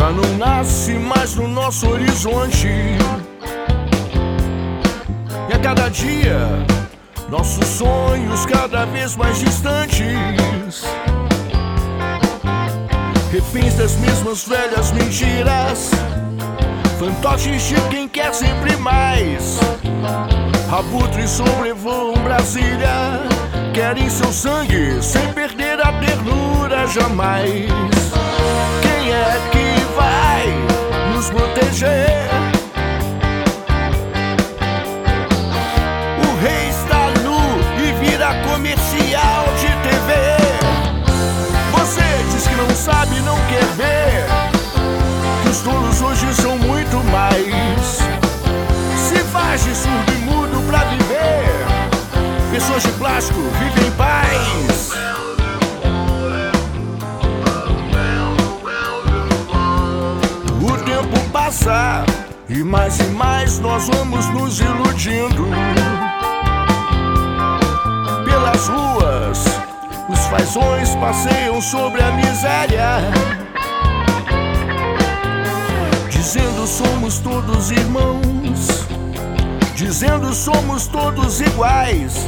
não 0.00 0.38
nasce 0.38 0.92
mais 0.94 1.34
no 1.34 1.46
nosso 1.46 1.86
horizonte. 1.88 2.68
E 5.48 5.52
a 5.52 5.58
cada 5.58 5.88
dia, 5.90 6.48
nossos 7.28 7.66
sonhos 7.66 8.46
cada 8.46 8.86
vez 8.86 9.16
mais 9.16 9.38
distantes. 9.38 10.84
Reféns 13.30 13.74
das 13.74 13.96
mesmas 13.96 14.48
velhas 14.48 14.92
mentiras. 14.92 15.90
Fantoches 16.98 17.62
de 17.62 17.74
quem 17.90 18.08
quer 18.08 18.32
sempre 18.32 18.76
mais. 18.76 19.58
Abutres 20.70 21.30
sobrevoam 21.30 22.14
Brasília. 22.24 23.20
Querem 23.74 24.08
seu 24.08 24.32
sangue 24.32 25.02
sem 25.02 25.32
perder 25.32 25.80
a 25.80 25.92
ternura 25.92 26.86
jamais. 26.86 27.66
Quem 28.82 29.12
é 29.12 29.50
que 29.50 29.61
Que 45.92 45.94
os 45.94 45.98
tolos 45.98 46.02
hoje 46.02 46.34
são 46.34 46.58
muito 46.58 46.96
mais. 47.10 47.98
Se 48.96 49.18
faz 49.30 49.64
de 49.64 49.74
surdo 49.74 50.12
e 50.12 50.16
mudo 50.24 50.66
pra 50.66 50.84
viver. 50.84 51.66
Pessoas 52.50 52.82
de 52.82 52.92
plástico 52.92 53.40
vivem 53.58 53.88
em 53.88 53.90
paz. 53.92 54.90
O 60.62 60.84
tempo 60.84 61.30
passa 61.30 62.04
e 62.48 62.62
mais 62.62 62.98
e 62.98 63.04
mais 63.04 63.58
nós 63.58 63.88
vamos 63.88 64.26
nos 64.28 64.60
iludindo. 64.60 65.48
Pelas 68.24 68.68
ruas, 68.68 69.44
os 70.08 70.26
fazões 70.26 70.94
passeiam 70.96 71.60
sobre 71.60 72.02
a 72.02 72.12
miséria. 72.12 73.41
Dizendo 76.32 76.66
somos 76.66 77.18
todos 77.18 77.70
irmãos, 77.70 78.86
dizendo 79.76 80.32
somos 80.32 80.86
todos 80.86 81.42
iguais. 81.42 82.26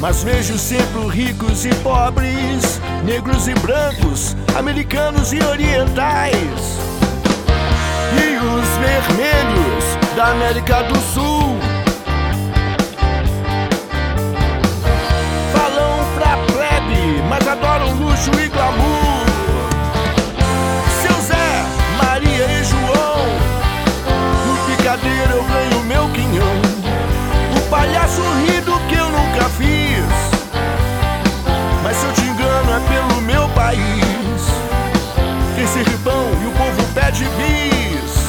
Mas 0.00 0.22
vejo 0.22 0.56
sempre 0.56 1.06
ricos 1.08 1.66
e 1.66 1.74
pobres, 1.82 2.80
negros 3.04 3.46
e 3.46 3.52
brancos, 3.56 4.34
americanos 4.58 5.34
e 5.34 5.38
orientais. 5.44 6.78
E 8.14 8.38
os 8.38 8.68
vermelhos 8.78 10.16
da 10.16 10.28
América 10.28 10.82
do 10.84 10.98
Sul 11.12 11.67
pede 37.18 37.30
bis. 37.36 38.28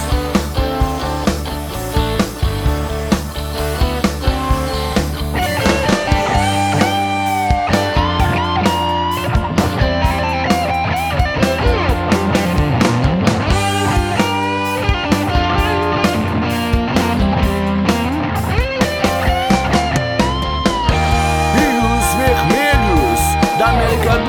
E 21.56 21.68
os 21.78 22.14
vermelhos 22.16 23.22
da 23.58 23.70
América 23.70 24.18
do 24.18 24.29